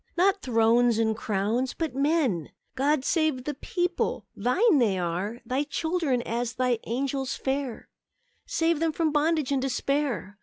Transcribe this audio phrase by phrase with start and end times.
[0.17, 2.49] Not thrones and crowns, but men!
[2.73, 4.25] God save the people!
[4.35, 7.87] Thine they are; Thy children, as Thy angels fair;
[8.47, 10.39] Save them from bondage and despair!